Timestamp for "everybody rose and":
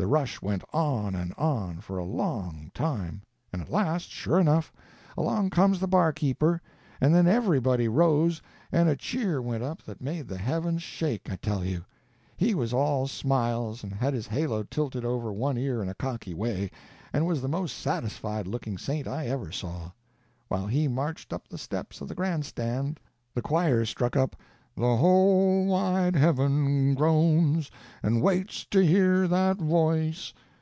7.26-8.88